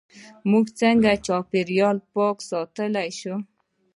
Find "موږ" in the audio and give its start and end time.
0.49-0.65